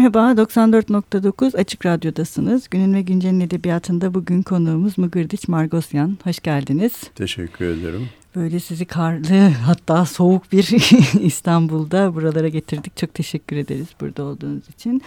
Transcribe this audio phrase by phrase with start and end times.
[0.00, 2.68] Merhaba, 94.9 Açık Radyo'dasınız.
[2.70, 6.18] Günün ve Güncel'in edebiyatında bugün konuğumuz Mıgırdiç Margosyan.
[6.24, 6.92] Hoş geldiniz.
[7.14, 8.08] Teşekkür ederim.
[8.36, 10.76] Böyle sizi karlı hatta soğuk bir
[11.20, 12.96] İstanbul'da buralara getirdik.
[12.96, 15.02] Çok teşekkür ederiz burada olduğunuz için.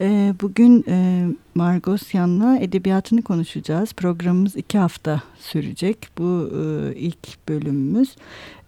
[0.00, 3.92] Ee, bugün e, Margosyan'la edebiyatını konuşacağız.
[3.92, 6.08] Programımız iki hafta sürecek.
[6.18, 8.16] Bu e, ilk bölümümüz.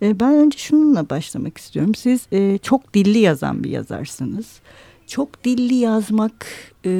[0.02, 1.94] E, ben önce şununla başlamak istiyorum.
[1.94, 4.60] Siz e, çok dilli yazan bir yazarsınız.
[5.06, 6.46] Çok dilli yazmak
[6.86, 6.90] e,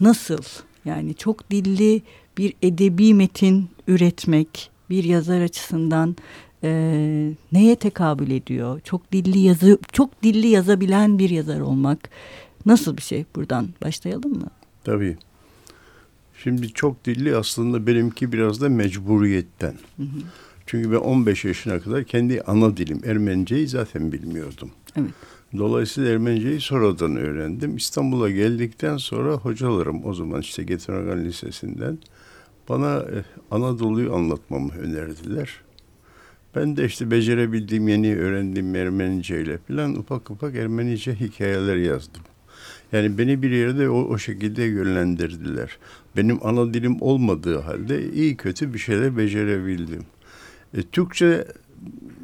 [0.00, 0.42] nasıl?
[0.84, 2.02] Yani çok dilli
[2.38, 6.16] bir edebi metin üretmek bir yazar açısından
[6.64, 6.70] e,
[7.52, 8.80] neye tekabül ediyor?
[8.80, 11.98] Çok dilli yazı, çok dilli yazabilen bir yazar olmak
[12.66, 13.24] nasıl bir şey?
[13.36, 14.50] Buradan başlayalım mı?
[14.84, 15.16] Tabii.
[16.42, 19.74] Şimdi çok dilli aslında benimki biraz da mecburiyetten.
[19.96, 20.20] Hı hı.
[20.66, 24.70] Çünkü ben 15 yaşına kadar kendi ana dilim Ermeniceyi zaten bilmiyordum.
[24.96, 25.10] Evet.
[25.58, 27.76] Dolayısıyla Ermeniceyi sonradan öğrendim.
[27.76, 31.98] İstanbul'a geldikten sonra hocalarım o zaman işte Getinogan Lisesi'nden
[32.68, 35.60] bana e, Anadolu'yu anlatmamı önerdiler.
[36.56, 42.22] Ben de işte becerebildiğim yeni öğrendiğim Ermenice ile falan ufak ufak Ermenice hikayeler yazdım.
[42.92, 45.78] Yani beni bir yerde o, o şekilde yönlendirdiler.
[46.16, 50.04] Benim ana dilim olmadığı halde iyi kötü bir şeyler becerebildim.
[50.74, 51.44] E, Türkçe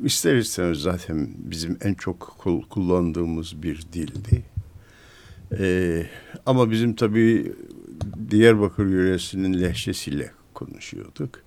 [0.04, 4.42] ister istemez zaten bizim en çok kullandığımız bir dildi.
[5.58, 6.06] Ee,
[6.46, 7.52] ama bizim tabii
[8.30, 11.42] Diyarbakır yöresinin lehçesiyle konuşuyorduk.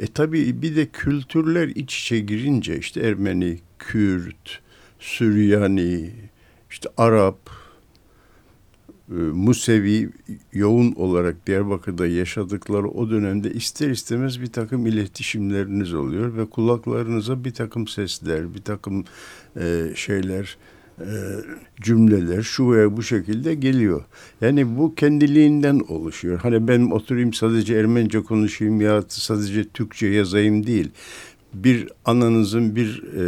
[0.00, 4.60] E tabii bir de kültürler iç içe girince işte Ermeni, Kürt,
[5.00, 6.10] Süryani,
[6.70, 7.61] işte Arap,
[9.14, 10.10] Musevi
[10.52, 17.54] yoğun olarak Diyarbakır'da yaşadıkları o dönemde ister istemez bir takım iletişimleriniz oluyor ve kulaklarınıza bir
[17.54, 19.04] takım sesler, bir takım
[19.60, 20.56] e, şeyler,
[21.00, 21.06] e,
[21.80, 24.04] cümleler şu veya bu şekilde geliyor.
[24.40, 26.38] Yani bu kendiliğinden oluşuyor.
[26.38, 30.90] Hani ben oturayım sadece Ermenice konuşayım ya sadece Türkçe yazayım değil.
[31.54, 33.24] Bir ananızın bir e,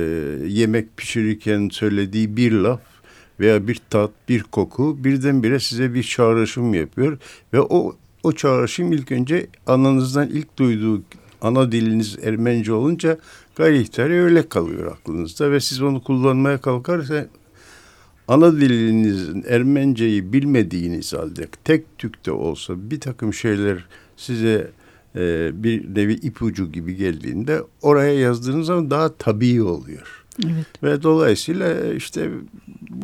[0.47, 2.94] yemek pişirirken söylediği bir laf
[3.41, 7.19] veya bir tat, bir koku birdenbire size bir çağrışım yapıyor
[7.53, 11.03] ve o o çağrışım ilk önce ananızdan ilk duyduğu
[11.41, 13.19] ana diliniz Ermenice olunca
[13.57, 17.27] gayri ihtiyari öyle kalıyor aklınızda ve siz onu kullanmaya kalkarsa
[18.29, 23.85] ana dilinizin Ermeniceyi bilmediğiniz halde tek tükte olsa bir takım şeyler
[24.17, 24.71] size
[25.17, 30.25] e, bir nevi ipucu gibi geldiğinde oraya yazdığınız zaman daha tabii oluyor.
[30.45, 30.83] Evet.
[30.83, 32.31] Ve dolayısıyla işte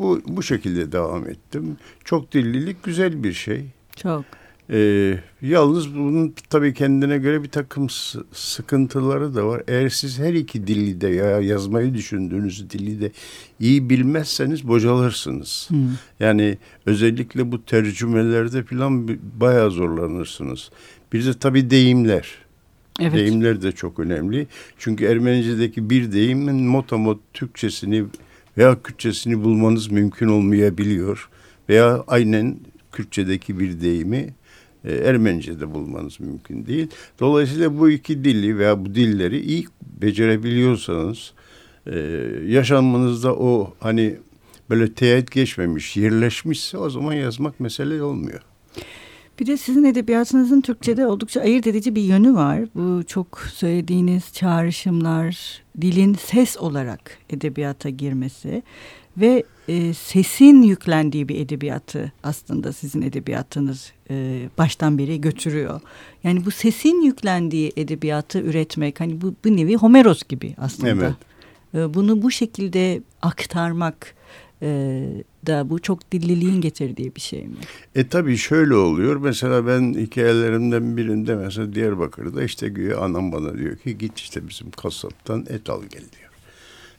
[0.00, 1.76] bu bu şekilde devam ettim.
[2.04, 3.64] Çok dillilik güzel bir şey.
[3.96, 4.24] Çok.
[4.72, 7.86] Ee, yalnız bunun tabii kendine göre bir takım
[8.32, 9.62] sıkıntıları da var.
[9.68, 13.12] Eğer siz her iki dili de ya yazmayı düşündüğünüz dili de
[13.60, 15.66] iyi bilmezseniz bocalırsınız.
[15.68, 15.88] Hmm.
[16.20, 19.08] Yani özellikle bu tercümelerde falan
[19.40, 20.70] bayağı zorlanırsınız.
[21.12, 22.28] Bir de tabii deyimler.
[23.00, 23.14] Evet.
[23.14, 24.46] Deyimler de çok önemli.
[24.78, 28.04] Çünkü Ermenice'deki bir deyimin motamot Türkçesini
[28.58, 31.28] veya Kürtçesini bulmanız mümkün olmayabiliyor.
[31.68, 32.56] Veya aynen
[32.92, 34.34] Kürtçedeki bir deyimi
[34.84, 36.86] e, Ermenice'de bulmanız mümkün değil.
[37.20, 41.32] Dolayısıyla bu iki dili veya bu dilleri iyi becerebiliyorsanız
[41.86, 41.98] e,
[42.46, 44.16] yaşamınızda o hani
[44.70, 48.40] böyle teğet geçmemiş, yerleşmişse o zaman yazmak mesele olmuyor.
[49.40, 52.60] Bir de sizin edebiyatınızın Türkçe'de oldukça ayırt edici bir yönü var.
[52.74, 58.62] Bu çok söylediğiniz çağrışımlar, dilin ses olarak edebiyata girmesi
[59.16, 65.80] ve e, sesin yüklendiği bir edebiyatı aslında sizin edebiyatınız e, baştan beri götürüyor.
[66.24, 70.90] Yani bu sesin yüklendiği edebiyatı üretmek hani bu, bu nevi Homeros gibi aslında.
[70.90, 71.12] Evet.
[71.74, 74.14] E, bunu bu şekilde aktarmak
[74.62, 75.02] e,
[75.46, 77.56] da bu çok dilliliğin getirdiği bir şey mi?
[77.94, 79.16] E tabii şöyle oluyor.
[79.16, 84.70] Mesela ben hikayelerimden birinde mesela Diyarbakır'da işte güya anam bana diyor ki git işte bizim
[84.70, 86.30] kasaptan et al gel diyor.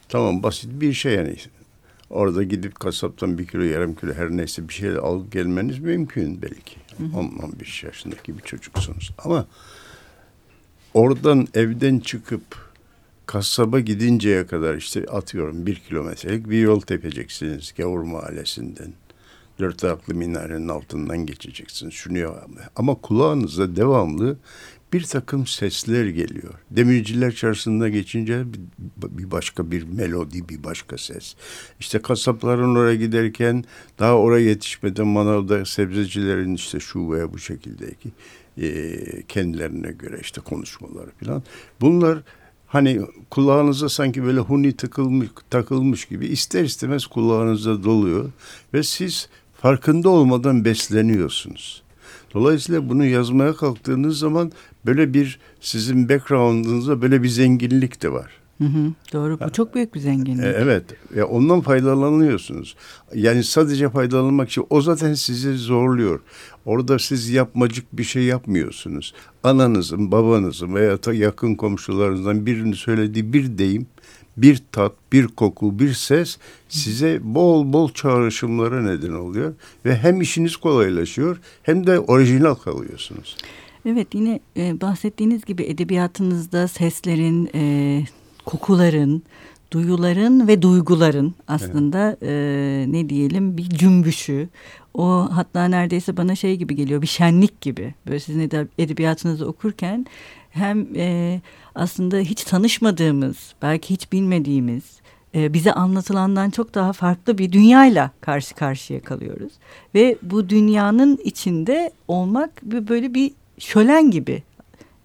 [0.10, 1.36] Tamam basit bir şey yani.
[2.10, 6.76] Orada gidip kasaptan bir kilo yarım kilo her neyse bir şey al gelmeniz mümkün belki.
[7.16, 9.12] 10-15 yaşındaki bir çocuksunuz.
[9.18, 9.48] Ama
[10.94, 12.71] oradan evden çıkıp
[13.32, 18.94] kasaba gidinceye kadar işte atıyorum bir kilometrelik bir yol tepeceksiniz Gavur Mahallesi'nden.
[19.60, 21.94] Dört ayaklı minarenin altından geçeceksiniz.
[21.94, 22.36] Şunu.
[22.76, 24.38] Ama kulağınıza devamlı
[24.94, 26.54] bir takım sesler geliyor.
[26.72, 28.44] Demirciler çarşısında geçince
[28.98, 31.36] bir başka bir melodi, bir başka ses.
[31.80, 33.64] İşte kasapların oraya giderken
[34.00, 38.10] daha oraya yetişmeden manavda sebzecilerin işte şu veya bu şekildeki
[38.62, 41.44] e, kendilerine göre işte konuşmaları falan.
[41.82, 42.24] Bunlar
[42.72, 48.30] hani kulağınıza sanki böyle huni takılmış, takılmış gibi ister istemez kulağınıza doluyor
[48.74, 49.30] ve siz
[49.62, 51.84] farkında olmadan besleniyorsunuz.
[52.34, 54.52] Dolayısıyla bunu yazmaya kalktığınız zaman
[54.86, 58.41] böyle bir sizin background'ınızda böyle bir zenginlik de var.
[58.62, 60.44] Hı hı, doğru bu çok büyük bir zenginlik.
[60.46, 60.84] E, evet
[61.16, 62.76] ya ondan faydalanıyorsunuz.
[63.16, 66.20] Yani sadece faydalanmak için o zaten sizi zorluyor.
[66.66, 69.14] Orada siz yapmacık bir şey yapmıyorsunuz.
[69.44, 73.88] Ananızın, babanızın veya yakın komşularınızdan birinin söylediği bir deyim,
[74.38, 76.38] bir tat, bir koku, bir ses
[76.70, 79.54] size bol bol çağrışımlara neden oluyor
[79.86, 83.38] ve hem işiniz kolaylaşıyor hem de orijinal kalıyorsunuz.
[83.86, 88.04] Evet yine e, bahsettiğiniz gibi edebiyatınızda seslerin, e,
[88.46, 89.24] kokuların,
[89.72, 92.88] duyuların ve duyguların aslında evet.
[92.88, 94.50] e, ne diyelim bir cümbüşü.
[94.94, 97.94] O hatta neredeyse bana şey gibi geliyor bir şenlik gibi.
[98.08, 98.40] Böyle sizin
[98.78, 100.06] edebiyatınızı okurken
[100.50, 101.42] hem e,
[101.76, 104.84] aslında hiç tanışmadığımız, belki hiç bilmediğimiz,
[105.36, 109.54] e, bize anlatılandan çok daha farklı bir dünyayla karşı karşıya kalıyoruz.
[109.96, 114.44] Ve bu dünyanın içinde olmak böyle bir şölen gibi.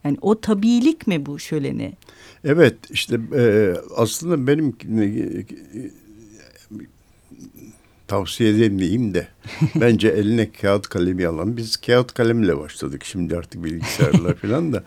[0.06, 1.92] Yani o tabilik mi bu şöleni?
[2.44, 5.10] Evet işte e, aslında benim e,
[8.08, 9.28] tavsiye edemeyeyim de
[9.74, 14.84] bence eline kağıt kalemi alan biz kağıt kalemle başladık şimdi artık bilgisayarla falan da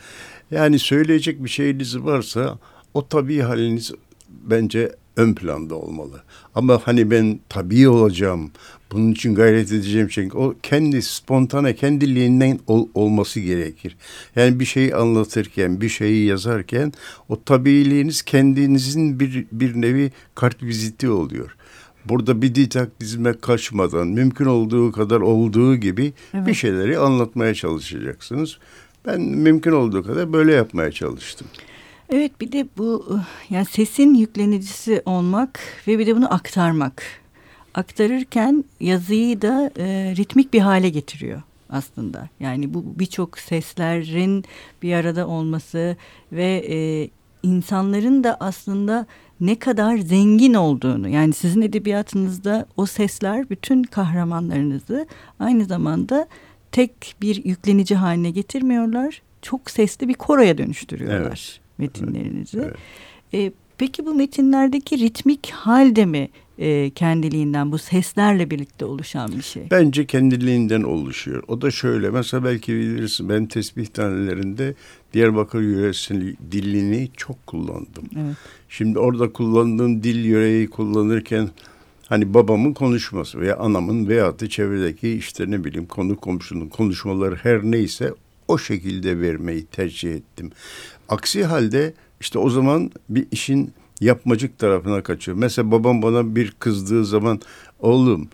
[0.52, 2.60] yani söyleyecek bir şeyiniz varsa
[2.94, 3.92] o tabii haliniz
[4.30, 6.24] bence ön planda olmalı.
[6.56, 8.52] Ama hani ben tabii olacağım,
[8.92, 13.98] bunun için gayret edeceğim şey o kendi spontane kendiliğinden ol, olması gerekir.
[14.36, 16.94] Yani bir şeyi anlatırken, bir şeyi yazarken
[17.30, 21.56] o tabiiliğiniz kendinizin bir bir nevi kart viziti oluyor.
[22.06, 26.48] Burada bir didaktisme kaçmadan mümkün olduğu kadar olduğu gibi evet.
[26.48, 28.58] bir şeyleri anlatmaya çalışacaksınız.
[29.06, 31.48] Ben mümkün olduğu kadar böyle yapmaya çalıştım.
[32.10, 33.20] Evet bir de bu
[33.50, 37.04] yani sesin yüklenicisi olmak ve bir de bunu aktarmak.
[37.74, 42.30] Aktarırken yazıyı da e, ritmik bir hale getiriyor aslında.
[42.40, 44.46] Yani bu birçok seslerin
[44.84, 45.98] bir arada olması
[46.32, 47.10] ve e,
[47.44, 49.06] insanların da aslında
[49.40, 55.08] ne kadar zengin olduğunu yani sizin edebiyatınızda o sesler bütün kahramanlarınızı
[55.40, 56.28] aynı zamanda
[56.72, 59.22] tek bir yüklenici haline getirmiyorlar.
[59.42, 61.60] Çok sesli bir koroya dönüştürüyorlar evet.
[61.78, 62.60] metinlerinizi.
[62.60, 62.76] Evet.
[63.34, 66.30] E, peki bu metinlerdeki ritmik halde mi
[66.60, 69.64] e, kendiliğinden bu seslerle birlikte oluşan bir şey?
[69.72, 71.44] Bence kendiliğinden oluşuyor.
[71.48, 74.76] O da şöyle mesela belki bilirsin ben tesbih tanelerinde
[75.14, 78.04] Diyarbakır yöresinin dilini çok kullandım.
[78.18, 78.36] Evet.
[78.70, 81.50] Şimdi orada kullandığım dil yöreyi kullanırken
[82.08, 87.64] hani babamın konuşması veya anamın veya da çevredeki işte ne bileyim konu komşunun konuşmaları her
[87.64, 88.14] neyse
[88.48, 90.52] o şekilde vermeyi tercih ettim.
[91.10, 95.38] Aksi halde işte o zaman bir işin yapmacık tarafına kaçıyor.
[95.38, 97.42] Mesela babam bana bir kızdığı zaman
[97.80, 98.28] oğlum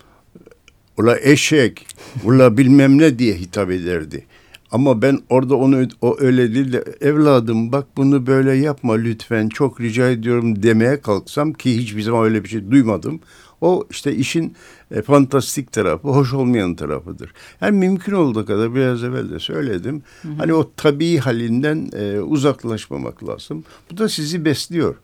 [0.96, 1.86] ula eşek
[2.24, 4.26] ula bilmem ne diye hitap ederdi.
[4.70, 9.80] Ama ben orada onu o öyle değil de evladım bak bunu böyle yapma lütfen çok
[9.80, 13.20] rica ediyorum demeye kalksam ki hiçbir zaman öyle bir şey duymadım.
[13.60, 14.54] O işte işin
[14.90, 17.32] e, fantastik tarafı, hoş olmayan tarafıdır.
[17.60, 20.02] Yani mümkün olduğu kadar biraz evvel de söyledim.
[20.22, 20.32] Hı hı.
[20.38, 23.64] Hani o tabii halinden e, uzaklaşmamak lazım.
[23.90, 24.94] Bu da sizi besliyor.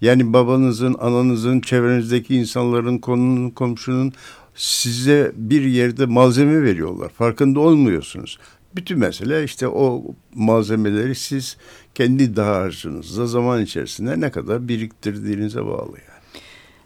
[0.00, 4.12] Yani babanızın, ananızın, çevrenizdeki insanların, konunun, komşunun
[4.54, 7.08] size bir yerde malzeme veriyorlar.
[7.08, 8.38] Farkında olmuyorsunuz.
[8.76, 11.56] Bütün mesele işte o malzemeleri siz
[11.94, 16.42] kendi dağarcığınızda zaman içerisinde ne kadar biriktirdiğinize bağlı yani.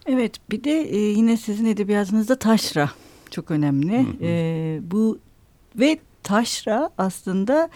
[0.06, 2.90] Evet bir de e, yine sizin edebiyatınızda taşra
[3.30, 3.98] çok önemli.
[3.98, 4.16] Hı hı.
[4.22, 5.18] E, bu
[5.76, 7.68] ve taşra aslında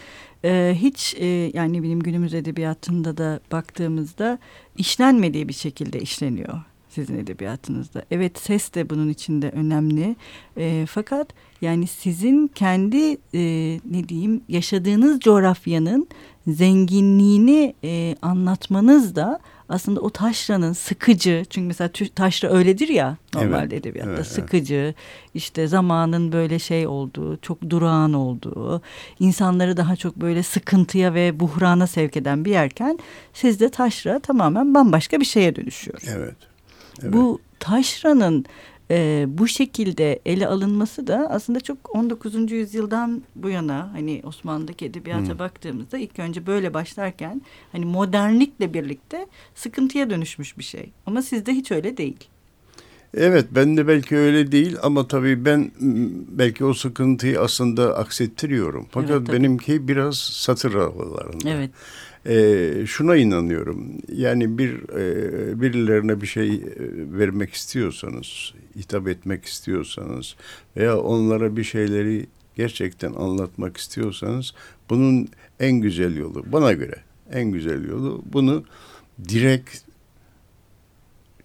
[0.43, 4.39] e, hiç e, yani benim günümüz edebiyatında da baktığımızda
[4.77, 8.05] işlenmediği bir şekilde işleniyor sizin edebiyatınızda.
[8.11, 10.15] Evet ses de bunun içinde önemli.
[10.57, 11.27] E, fakat
[11.61, 13.39] yani sizin kendi e,
[13.91, 16.07] ne diyeyim yaşadığınız coğrafyanın
[16.47, 23.85] zenginliğini e, anlatmanız da aslında o taşranın sıkıcı çünkü mesela taşra öyledir ya normalde evet,
[23.85, 24.95] edebiyatta evet, sıkıcı evet.
[25.33, 28.81] işte zamanın böyle şey olduğu çok durağan olduğu
[29.19, 32.99] insanları daha çok böyle sıkıntıya ve buhrana sevk eden bir yerken
[33.33, 35.99] sizde taşra tamamen bambaşka bir şeye dönüşüyor.
[36.07, 36.35] Evet.
[37.01, 37.13] evet.
[37.13, 38.45] Bu taşranın
[38.91, 42.51] e, bu şekilde ele alınması da aslında çok 19.
[42.51, 45.39] yüzyıldan bu yana hani Osmanlı'daki edebiyata hmm.
[45.39, 50.91] baktığımızda ilk önce böyle başlarken hani modernlikle birlikte sıkıntıya dönüşmüş bir şey.
[51.05, 52.29] Ama sizde hiç öyle değil.
[53.17, 55.71] Evet ben de belki öyle değil ama tabii ben
[56.29, 58.87] belki o sıkıntıyı aslında aksettiriyorum.
[58.91, 61.49] Fakat evet, benimki biraz satır aralarında.
[61.49, 61.71] Evet.
[62.27, 63.91] E, şuna inanıyorum.
[64.07, 66.61] Yani bir e, birilerine bir şey
[66.95, 70.35] vermek istiyorsanız, hitap etmek istiyorsanız
[70.77, 74.53] veya onlara bir şeyleri gerçekten anlatmak istiyorsanız
[74.89, 75.27] bunun
[75.59, 76.95] en güzel yolu bana göre
[77.31, 78.63] en güzel yolu bunu
[79.29, 79.77] direkt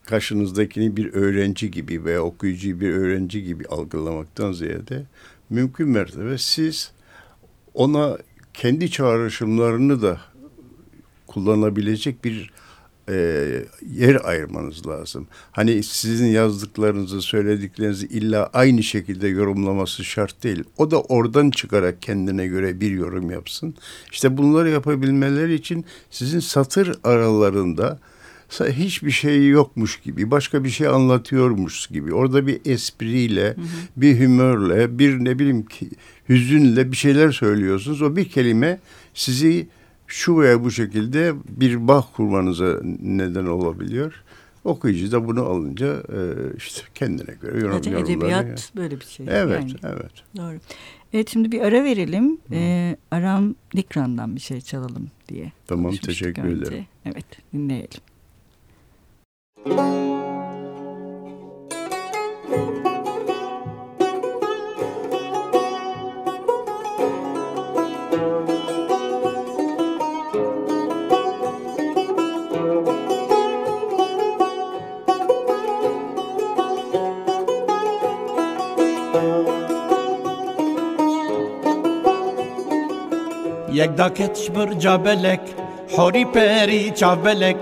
[0.05, 5.03] karşınızdakini bir öğrenci gibi veya okuyucuyu bir öğrenci gibi algılamaktan ziyade
[5.51, 6.93] mümkün mertebe siz
[7.75, 8.19] ona
[8.55, 10.21] kendi çağrışımlarını da
[11.31, 12.51] kullanabilecek bir
[13.09, 13.15] e,
[13.93, 15.27] yer ayırmanız lazım.
[15.53, 20.65] Hani sizin yazdıklarınızı, söylediklerinizi illa aynı şekilde yorumlaması şart değil.
[20.77, 23.75] O da oradan çıkarak kendine göre bir yorum yapsın.
[24.13, 27.99] İşte bunları yapabilmeleri için sizin satır aralarında
[28.51, 32.15] hiçbir şey yokmuş gibi, başka bir şey anlatıyormuş gibi.
[32.15, 33.67] Orada bir espriyle, hı hı.
[33.97, 35.91] bir hümörle, bir ne bileyim ki
[36.29, 38.03] hüzünle bir şeyler söylüyorsunuz.
[38.03, 38.81] O bir kelime
[39.15, 39.69] sizi
[40.13, 44.23] şu veya bu şekilde bir bağ kurmanıza neden olabiliyor.
[44.65, 46.19] Okuyucu da bunu alınca e,
[46.57, 48.59] işte kendine göre yorum Zaten edebiyat yani.
[48.77, 49.27] böyle bir şey.
[49.31, 49.73] Evet, yani.
[49.83, 50.13] evet.
[50.37, 50.59] Doğru.
[51.13, 52.39] Evet şimdi bir ara verelim.
[52.53, 55.53] Ee, Aram Dikran'dan bir şey çalalım diye.
[55.67, 56.67] Tamam teşekkür önce.
[56.67, 56.87] ederim.
[57.05, 58.01] Evet dinleyelim.
[83.81, 85.41] یک داکتش بر جابلک
[85.97, 87.57] حوری پری چاولک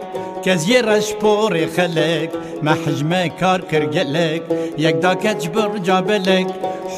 [0.44, 2.30] کز یه رش پور خلک
[2.62, 4.42] محجمه کار کرگلک
[4.78, 6.46] یک داکتش بر جابلک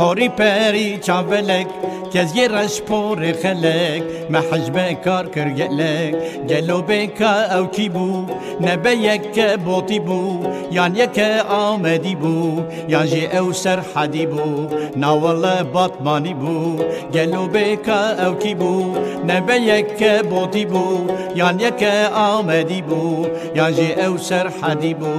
[0.01, 1.67] حوری پری چاولک
[2.15, 4.03] کز یه رش پور خلک.
[4.31, 6.15] محجبه کار کرگلک
[6.49, 8.25] گلو بکا او کی بو؟
[8.61, 14.67] نبه یک بوتی بو یان یک آمدی بو یان جی او سر حدی بو.
[14.97, 16.77] ناول باتمانی بو
[17.15, 18.95] گلو بکا او کی بو؟
[19.29, 21.83] نبه یک بوتی بو یان یک
[22.15, 25.15] آمدی بو یان جی او سر حدی بو.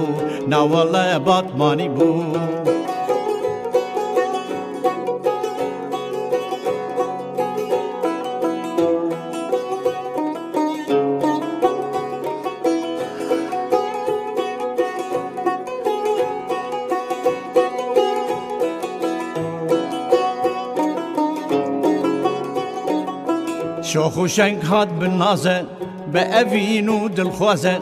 [0.48, 2.12] ناول باتمانی بو.
[23.92, 25.66] شوخ و شنگ هات بنازه
[26.12, 27.78] به اوین و دلخوازه.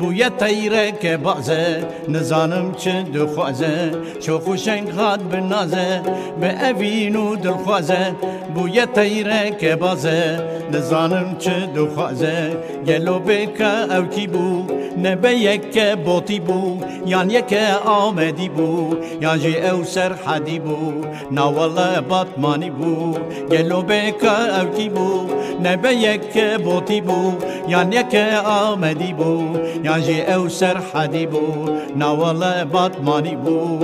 [0.00, 3.90] بویه تیره که بازه نزانم چه دخوازه.
[4.20, 6.02] شوخ و شنگ هات بنازه
[6.40, 8.14] به اوین و دلخوازه.
[8.54, 10.40] بویه تیره که بازه
[10.72, 12.56] نزانم چه دخوازه.
[12.86, 14.66] گلو بکا او کی بو
[14.98, 17.52] نبه یک بوتی بو یان یک
[17.84, 20.76] آمدی بو یان جی او سر حدی بو
[21.30, 23.14] ناوالا باتمانی بو
[23.50, 25.26] گلو بکا او کی بو.
[25.64, 27.32] نبه یک بوتی بو
[27.68, 33.78] یان یک آمدی بو یان جی او سر حدی بو ناوالا باتمانی بو.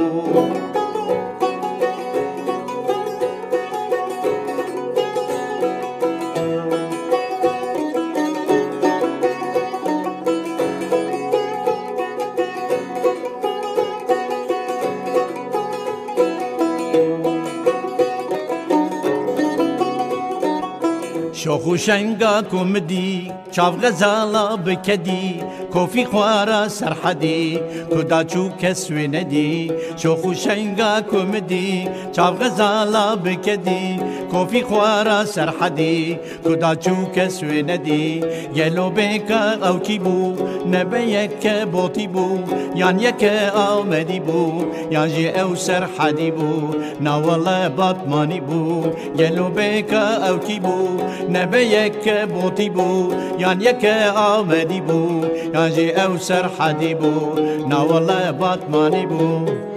[21.38, 25.40] شنگا کمدی چاو غزالا بکدی
[25.73, 35.25] کوفی خوارا سرحدی کدا چو کسوی ندی شوخو شنگا کمدی چاو غزالا بکدی کوفی خوارا
[35.25, 40.35] سرحدی کدا چو کسوی ندی یلو بکا او کی بو
[40.73, 42.38] نبه یک بوتی بو
[42.75, 48.85] یان یک آمدی بو یان جی او سرحدی بو ناولا باتمانی بو.
[49.18, 56.94] یلو بکا او کی بو نبيك بوطيبو يان يك آمدي بو يان جي أو سرحدي
[56.94, 57.35] بو
[57.68, 59.67] نا والله باطماني بو.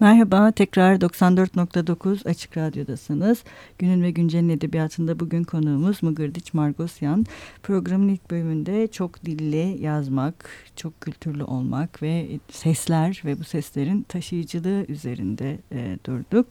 [0.00, 3.44] Merhaba, tekrar 94.9 Açık Radyo'dasınız.
[3.78, 7.26] Günün ve Güncel'in edebiyatında bugün konuğumuz Mıgırdiç Margosyan.
[7.62, 14.84] Programın ilk bölümünde çok dilli yazmak, çok kültürlü olmak ve sesler ve bu seslerin taşıyıcılığı
[14.88, 16.46] üzerinde e, durduk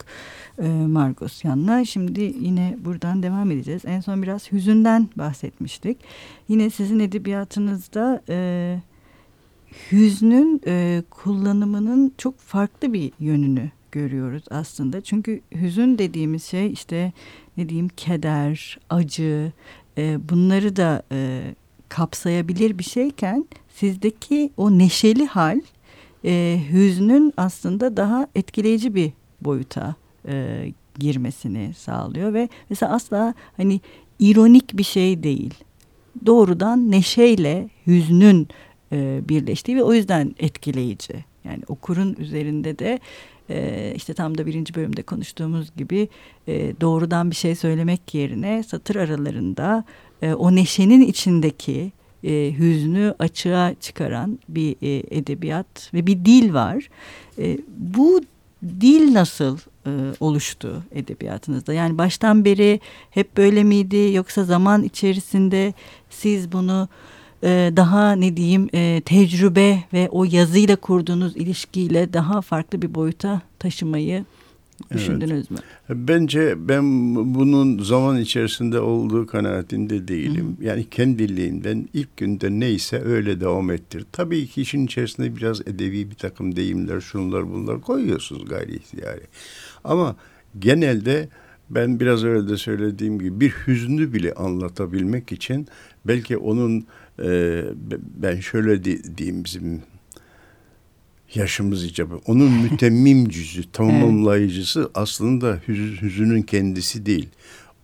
[0.58, 1.84] e, Margosyan'la.
[1.84, 3.82] Şimdi yine buradan devam edeceğiz.
[3.84, 5.98] En son biraz hüzünden bahsetmiştik.
[6.48, 8.22] Yine sizin edebiyatınızda...
[8.28, 8.78] E,
[9.92, 15.00] hüznün e, kullanımının çok farklı bir yönünü görüyoruz aslında.
[15.00, 17.12] Çünkü hüzün dediğimiz şey işte
[17.56, 19.52] ne diyeyim keder, acı
[19.98, 21.42] e, bunları da e,
[21.88, 25.60] kapsayabilir bir şeyken sizdeki o neşeli hal
[26.24, 29.94] e, hüznün aslında daha etkileyici bir boyuta
[30.28, 30.66] e,
[30.98, 33.80] girmesini sağlıyor ve mesela asla hani
[34.18, 35.54] ironik bir şey değil.
[36.26, 38.48] Doğrudan neşeyle hüznün
[38.92, 41.24] e, birleştiği ve o yüzden etkileyici.
[41.44, 43.00] Yani okurun üzerinde de
[43.50, 46.08] e, işte tam da birinci bölümde konuştuğumuz gibi
[46.48, 49.84] e, doğrudan bir şey söylemek yerine satır aralarında
[50.36, 51.92] o neşenin içindeki
[52.24, 54.76] e, hüznü açığa çıkaran bir
[55.10, 56.88] edebiyat ve bir dil var.
[57.76, 58.20] Bu
[58.80, 59.58] dil nasıl
[60.20, 61.72] oluştu edebiyatınızda?
[61.72, 62.80] Yani baştan beri
[63.10, 65.74] hep böyle miydi yoksa zaman içerisinde
[66.10, 66.88] siz bunu
[67.42, 73.42] e, daha ne diyeyim e, tecrübe ve o yazıyla kurduğunuz ilişkiyle daha farklı bir boyuta
[73.58, 74.24] taşımayı
[74.94, 75.50] düşündünüz evet.
[75.50, 75.58] mü?
[75.90, 76.84] Bence ben
[77.34, 80.56] bunun zaman içerisinde olduğu kanaatinde değilim.
[80.58, 80.64] Hı.
[80.64, 84.04] Yani kendiliğinden ilk günde neyse öyle devam ettir.
[84.12, 89.22] Tabii ki işin içerisinde biraz edebi bir takım deyimler, şunlar bunlar koyuyorsunuz gayri ihtiyari.
[89.84, 90.16] Ama
[90.58, 91.28] genelde
[91.70, 95.68] ben biraz öyle de söylediğim gibi bir hüznü bile anlatabilmek için
[96.04, 96.86] belki onun
[97.22, 97.62] e,
[98.14, 99.82] ben şöyle diyeyim bizim
[101.34, 102.20] yaşımız icabı.
[102.26, 104.90] Onun mütemmim cüzü, tamamlayıcısı evet.
[104.94, 107.28] aslında hüz, hüzünün kendisi değil.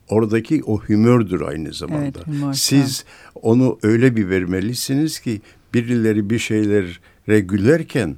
[0.08, 2.20] Oradaki o hümördür aynı zamanda.
[2.28, 5.40] Evet, Siz onu öyle bir vermelisiniz ki
[5.74, 8.16] birileri bir şeylere gülerken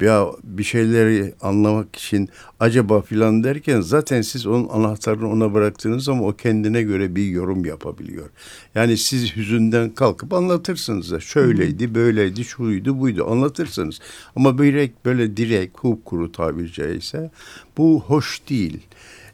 [0.00, 2.28] ya bir şeyleri anlamak için
[2.60, 7.64] acaba filan derken zaten siz onun anahtarını ona bıraktığınız zaman o kendine göre bir yorum
[7.64, 8.30] yapabiliyor.
[8.74, 14.00] Yani siz hüzünden kalkıp anlatırsınız da şöyleydi, böyleydi, şuydu, buydu anlatırsınız.
[14.36, 17.30] Ama direkt böyle direkt kuru tabiri caizse
[17.76, 18.78] bu hoş değil.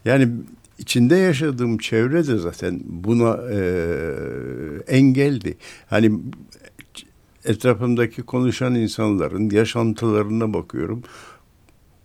[0.05, 0.27] Yani
[0.79, 3.59] içinde yaşadığım çevre de zaten buna e,
[4.87, 5.57] engeldi.
[5.89, 6.11] Hani
[7.47, 11.03] etrafımdaki konuşan insanların yaşantılarına bakıyorum.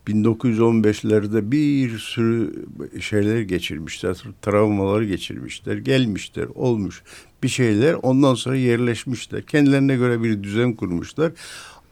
[0.06, 2.64] 1915'lerde bir sürü
[3.00, 7.02] şeyler geçirmişler, travmalar geçirmişler, gelmişler, olmuş
[7.42, 7.94] bir şeyler.
[8.02, 9.46] Ondan sonra yerleşmişler.
[9.46, 11.32] Kendilerine göre bir düzen kurmuşlar.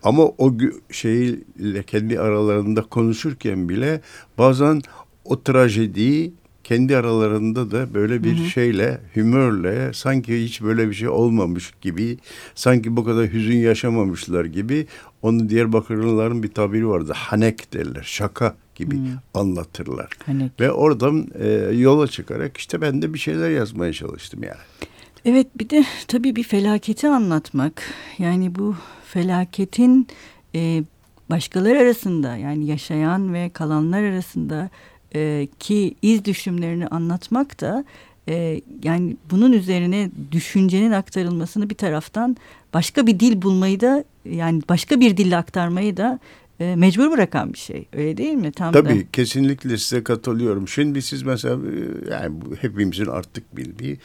[0.02, 0.52] Ama o
[0.90, 4.00] şeyle kendi aralarında konuşurken bile
[4.38, 4.82] bazen
[5.24, 6.32] o trajediyi
[6.70, 8.46] kendi aralarında da böyle bir hı hı.
[8.46, 12.18] şeyle, hümörle sanki hiç böyle bir şey olmamış gibi,
[12.54, 14.86] sanki bu kadar hüzün yaşamamışlar gibi
[15.22, 17.12] onu Diyarbakırlıların bir tabiri vardı.
[17.16, 19.06] Hanek derler, şaka gibi hmm.
[19.34, 20.08] anlatırlar.
[20.26, 20.60] Hanek.
[20.60, 24.88] Ve oradan e, yola çıkarak işte ben de bir şeyler yazmaya çalıştım yani.
[25.24, 27.82] Evet bir de tabii bir felaketi anlatmak.
[28.18, 30.06] Yani bu felaketin
[30.54, 30.84] e,
[31.30, 34.70] başkaları arasında yani yaşayan ve kalanlar arasında
[35.14, 37.84] e, ki iz düşümlerini anlatmak da
[38.28, 42.36] e, yani bunun üzerine düşüncenin aktarılmasını bir taraftan
[42.74, 46.18] başka bir dil bulmayı da yani başka bir dille aktarmayı da
[46.60, 47.86] e, mecbur bırakan bir şey.
[47.92, 48.52] Öyle değil mi?
[48.52, 49.10] Tam Tabii da.
[49.12, 50.68] kesinlikle size katılıyorum.
[50.68, 53.98] Şimdi siz mesela e, yani hepimizin artık bildiği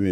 [0.00, 0.06] e,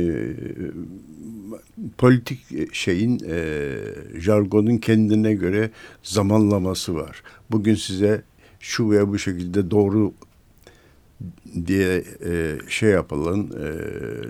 [1.98, 3.74] politik şeyin e,
[4.18, 5.70] jargonun kendine göre
[6.02, 7.22] zamanlaması var.
[7.50, 8.22] Bugün size
[8.60, 10.12] şu veya bu şekilde doğru
[11.66, 13.70] diye e, şey yapılan e,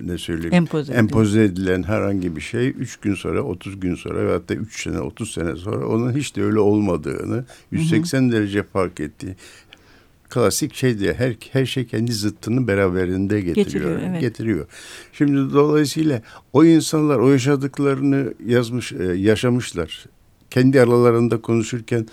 [0.07, 4.49] ne söyleyeyim empoze, empoze edilen herhangi bir şey üç gün sonra 30 gün sonra veyahut
[4.49, 8.33] da üç sene 30 sene sonra onun hiç de öyle olmadığını 180 hı hı.
[8.33, 9.37] derece fark ettiği
[10.31, 13.67] klasik şey diye her her şey kendi zıttını beraberinde getiriyor.
[13.67, 14.21] Getiriyor, evet.
[14.21, 14.67] getiriyor.
[15.13, 16.23] Şimdi dolayısıyla
[16.53, 20.07] o insanlar o yaşadıklarını yazmış, e, yaşamışlar.
[20.51, 22.07] Kendi aralarında konuşurken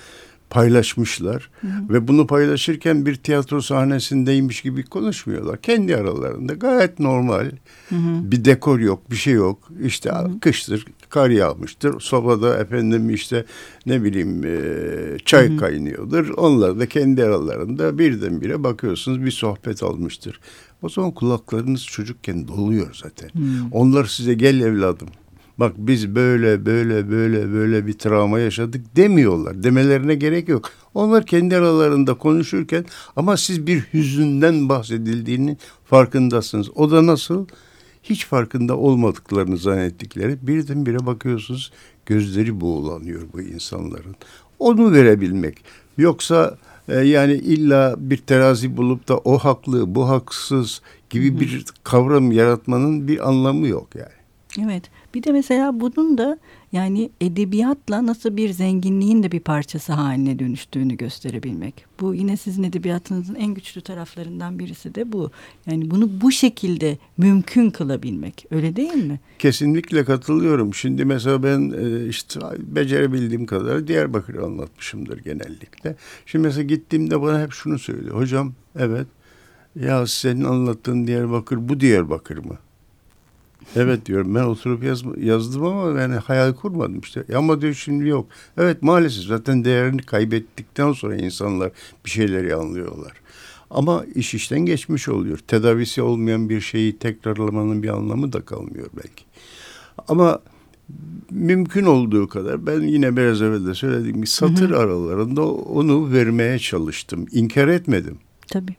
[0.49, 1.93] paylaşmışlar hı hı.
[1.93, 5.61] ve bunu paylaşırken bir tiyatro sahnesindeymiş gibi konuşmuyorlar.
[5.61, 7.51] Kendi aralarında gayet normal.
[7.89, 8.31] Hı hı.
[8.31, 9.71] Bir dekor yok, bir şey yok.
[9.83, 10.39] İşte hı hı.
[10.39, 11.99] kıştır, kar yağmıştır.
[11.99, 13.45] Sobada efendim işte
[13.85, 15.57] ne bileyim e, çay hı hı.
[15.57, 16.29] kaynıyordur.
[16.37, 20.39] Onlar da kendi aralarında birdenbire bakıyorsunuz bir sohbet almıştır.
[20.81, 23.29] O zaman kulaklarınız çocukken doluyor zaten.
[23.29, 23.71] Hmm.
[23.71, 25.07] Onlar size gel evladım
[25.59, 29.63] bak biz böyle böyle böyle böyle bir travma yaşadık demiyorlar.
[29.63, 30.69] Demelerine gerek yok.
[30.93, 36.69] Onlar kendi aralarında konuşurken ama siz bir hüzünden bahsedildiğini farkındasınız.
[36.75, 37.45] O da nasıl?
[38.03, 41.71] Hiç farkında olmadıklarını zannettikleri birdenbire bakıyorsunuz
[42.05, 44.15] gözleri buğulanıyor bu insanların.
[44.59, 45.57] Onu verebilmek.
[45.97, 52.31] Yoksa e, yani illa bir terazi bulup da o haklı bu haksız gibi bir kavram
[52.31, 54.17] yaratmanın bir anlamı yok yani.
[54.65, 54.83] Evet.
[55.17, 56.39] Bir de mesela bunun da
[56.71, 61.85] yani edebiyatla nasıl bir zenginliğin de bir parçası haline dönüştüğünü gösterebilmek.
[61.99, 65.31] Bu yine sizin edebiyatınızın en güçlü taraflarından birisi de bu.
[65.65, 68.45] Yani bunu bu şekilde mümkün kılabilmek.
[68.51, 69.19] Öyle değil mi?
[69.39, 70.73] Kesinlikle katılıyorum.
[70.73, 75.95] Şimdi mesela ben e, işte becerebildiğim kadar Diyarbakır'ı anlatmışımdır genellikle.
[76.25, 78.15] Şimdi mesela gittiğimde bana hep şunu söylüyor.
[78.15, 79.07] Hocam evet
[79.75, 82.57] ya senin anlattığın Diyarbakır bu Diyarbakır mı?
[83.75, 87.23] Evet diyorum ben oturup yaz, yazdım ama yani hayal kurmadım işte.
[87.35, 88.27] Ama diyor şimdi yok.
[88.57, 91.71] Evet maalesef zaten değerini kaybettikten sonra insanlar
[92.05, 93.13] bir şeyleri anlıyorlar.
[93.69, 95.37] Ama iş işten geçmiş oluyor.
[95.37, 99.23] Tedavisi olmayan bir şeyi tekrarlamanın bir anlamı da kalmıyor belki.
[100.07, 100.39] Ama
[101.31, 104.79] mümkün olduğu kadar ben yine biraz evvel de söylediğim gibi satır hı hı.
[104.79, 107.25] aralarında onu vermeye çalıştım.
[107.31, 108.17] İnkar etmedim.
[108.47, 108.75] Tabii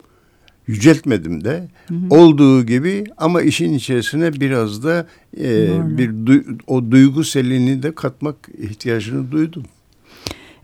[0.68, 2.14] yüceltmedim de hı hı.
[2.14, 5.06] olduğu gibi ama işin içerisine biraz da
[5.40, 9.62] e, bir du, o duygu selini de katmak ihtiyacını duydum.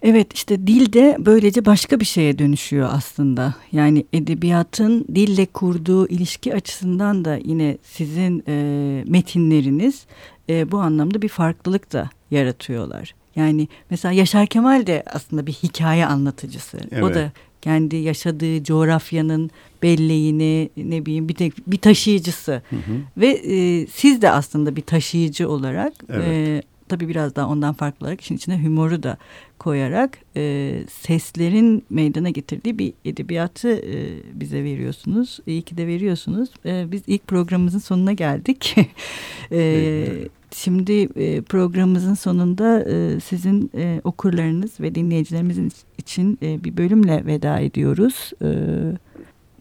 [0.02, 3.54] Evet işte dil de böylece başka bir şeye dönüşüyor aslında.
[3.72, 10.06] Yani edebiyatın dille kurduğu ilişki açısından da yine sizin e, metinleriniz
[10.48, 13.14] e, bu anlamda bir farklılık da yaratıyorlar.
[13.36, 16.78] Yani mesela Yaşar Kemal de aslında bir hikaye anlatıcısı.
[16.92, 17.04] Evet.
[17.04, 17.32] O da
[17.64, 19.50] kendi yaşadığı coğrafyanın
[19.82, 22.96] belleğini ne bileyim bir, tek, bir taşıyıcısı hı hı.
[23.16, 26.28] ve e, siz de aslında bir taşıyıcı olarak evet.
[26.28, 29.16] e, tabii biraz daha ondan farklı olarak işin içine humoru da
[29.58, 35.40] koyarak e, seslerin meydana getirdiği bir edebiyatı e, bize veriyorsunuz.
[35.46, 36.50] İyi ki de veriyorsunuz.
[36.66, 38.76] E, biz ilk programımızın sonuna geldik.
[39.52, 47.26] e, Şimdi e, programımızın sonunda e, sizin e, okurlarınız ve dinleyicilerimizin için e, bir bölümle
[47.26, 48.30] veda ediyoruz.
[48.42, 48.48] E,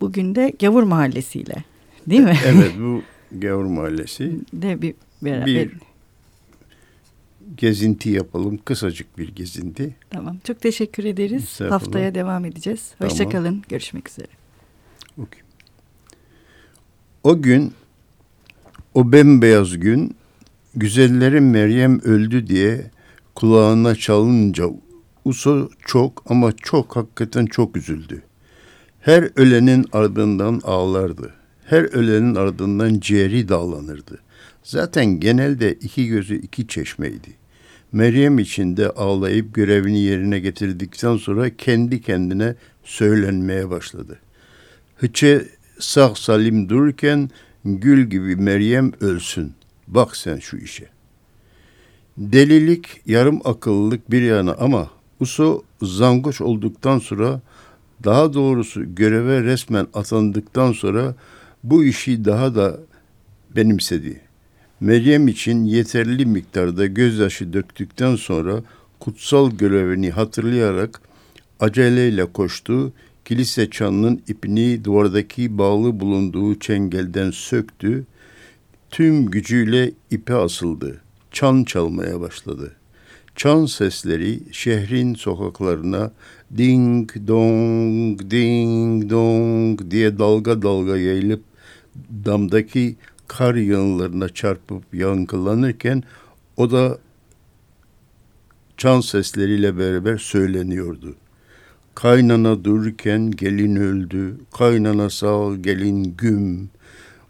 [0.01, 1.55] bugün de Gavur Mahallesi ile
[2.07, 2.37] değil mi?
[2.45, 4.39] Evet bu Gavur Mahallesi.
[4.53, 5.45] De bir, beraber.
[5.45, 5.71] bir
[7.57, 8.57] gezinti yapalım.
[8.65, 9.95] Kısacık bir gezinti.
[10.09, 10.37] Tamam.
[10.43, 11.61] Çok teşekkür ederiz.
[11.61, 12.91] Haftaya devam edeceğiz.
[12.97, 13.43] Hoşçakalın.
[13.43, 13.61] Tamam.
[13.69, 14.27] Görüşmek üzere.
[15.17, 15.41] Okay.
[17.23, 17.73] O gün
[18.93, 20.15] o bembeyaz gün
[20.75, 22.91] güzellerin Meryem öldü diye
[23.35, 24.65] kulağına çalınca
[25.25, 28.23] Uso çok ama çok hakikaten çok üzüldü.
[28.99, 31.33] Her ölenin ardından ağlardı.
[31.65, 34.19] Her ölenin ardından ciğeri dağlanırdı.
[34.63, 37.42] Zaten genelde iki gözü iki çeşmeydi.
[37.93, 44.19] Meryem için de ağlayıp görevini yerine getirdikten sonra kendi kendine söylenmeye başladı.
[44.95, 45.47] Hıçe
[45.79, 47.29] sağ salim dururken
[47.65, 49.53] gül gibi Meryem ölsün.
[49.87, 50.89] Bak sen şu işe.
[52.17, 57.41] Delilik, yarım akıllılık bir yana ama Uso zangoç olduktan sonra
[58.03, 61.15] daha doğrusu göreve resmen atandıktan sonra
[61.63, 62.79] bu işi daha da
[63.55, 64.21] benimsedi.
[64.83, 68.63] Meryem için yeterli miktarda gözyaşı döktükten sonra
[68.99, 71.01] kutsal görevini hatırlayarak
[71.59, 72.93] aceleyle koştu.
[73.25, 78.05] Kilise çanının ipini duvardaki bağlı bulunduğu çengelden söktü
[78.91, 81.01] tüm gücüyle ipe asıldı.
[81.31, 82.75] Çan çalmaya başladı.
[83.35, 86.11] Çan sesleri şehrin sokaklarına
[86.57, 91.43] ding dong ding dong diye dalga dalga yayılıp
[92.25, 92.95] damdaki
[93.37, 96.03] kar yığınlarına çarpıp yankılanırken
[96.57, 96.97] o da
[98.77, 101.15] çan sesleriyle beraber söyleniyordu.
[101.95, 106.69] Kaynana dururken gelin öldü, kaynana sağ gelin güm,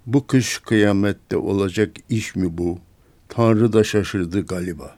[0.05, 2.79] bu kış kıyamette olacak iş mi bu?
[3.29, 4.95] Tanrı da şaşırdı galiba.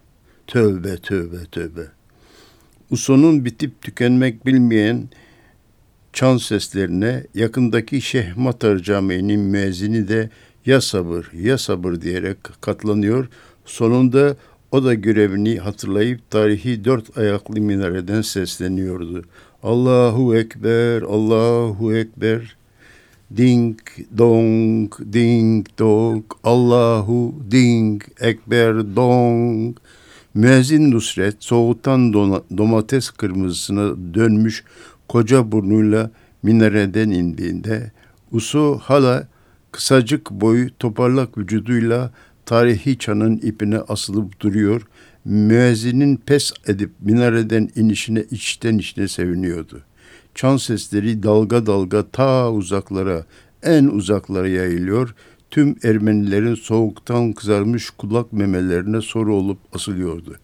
[0.47, 1.87] Tövbe tövbe tövbe.
[2.91, 5.09] Usonun bitip tükenmek bilmeyen
[6.13, 10.29] çan seslerine yakındaki Şeyh Matar Camii'nin müezzini de
[10.65, 13.27] ya sabır ya sabır diyerek katlanıyor.
[13.65, 14.35] Sonunda
[14.71, 19.23] O da görevini hatırlayıp tarihi dört ayaklı minareden sesleniyordu.
[19.63, 22.57] Allahu Ekber, Allahu Ekber.
[23.37, 23.79] Ding
[24.17, 29.77] dong, ding dong, Allahu ding, ekber dong.
[30.33, 32.13] Müezzin Nusret soğuktan
[32.57, 34.63] domates kırmızısına dönmüş
[35.07, 36.11] koca burnuyla
[36.43, 37.91] minareden indiğinde
[38.31, 39.27] Usu hala
[39.75, 42.11] kısacık boyu toparlak vücuduyla
[42.45, 44.81] tarihi çanın ipine asılıp duruyor.
[45.25, 49.81] Müezzinin pes edip minareden inişine içten içine seviniyordu.
[50.35, 53.25] Çan sesleri dalga dalga ta uzaklara,
[53.63, 55.15] en uzaklara yayılıyor.
[55.51, 60.35] Tüm Ermenilerin soğuktan kızarmış kulak memelerine soru olup asılıyordu.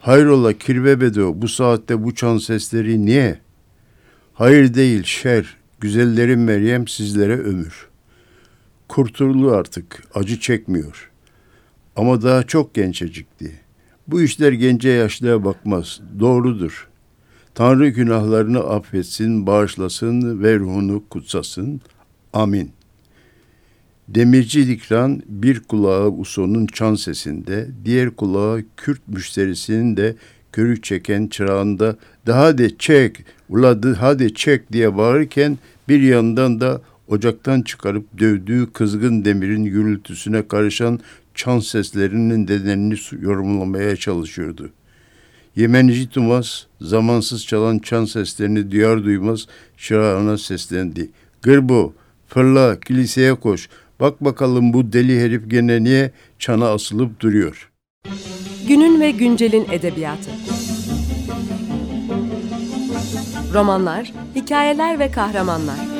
[0.00, 3.38] Hayrola Kirbebedo bu saatte bu çan sesleri niye?
[4.34, 7.89] Hayır değil şer, güzellerim Meryem sizlere ömür.
[8.90, 11.10] Kurtuldu artık, acı çekmiyor.
[11.96, 13.60] Ama daha çok gençecikti.
[14.06, 16.88] Bu işler gence yaşlıya bakmaz, doğrudur.
[17.54, 21.80] Tanrı günahlarını affetsin, bağışlasın ve ruhunu kutsasın.
[22.32, 22.70] Amin.
[24.08, 30.16] Demirci Dikran bir kulağı Uso'nun çan sesinde, diğer kulağı Kürt müşterisinin de
[30.52, 37.62] körük çeken çırağında daha de çek, uladı hadi çek diye bağırırken bir yandan da ocaktan
[37.62, 41.00] çıkarıp dövdüğü kızgın demirin gürültüsüne karışan
[41.34, 44.70] çan seslerinin nedenini yorumlamaya çalışıyordu.
[45.56, 49.46] Yemenici Tumas zamansız çalan çan seslerini duyar duymaz
[49.76, 51.10] çırağına seslendi.
[51.42, 51.92] Gırbo,
[52.28, 53.68] fırla, kiliseye koş.
[54.00, 57.70] Bak bakalım bu deli herif gene niye çana asılıp duruyor.
[58.68, 60.30] Günün ve güncelin edebiyatı.
[63.54, 65.99] Romanlar, hikayeler ve kahramanlar.